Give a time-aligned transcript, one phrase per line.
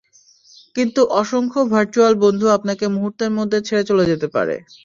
[0.75, 4.55] কিন্তু অসংখ্য ভারচুয়াল বন্ধু আপনাকে মুহূর্তের মধ্যে ছেড়ে চলে যেতে পারে।